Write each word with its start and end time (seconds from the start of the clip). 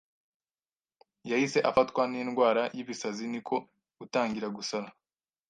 yahise 1.29 1.59
afatwa 1.69 2.01
n’indwara 2.11 2.61
y’ 2.75 2.79
ibisazi 2.83 3.23
niko 3.31 3.55
gutangira 3.99 4.47
gusara 4.57 4.89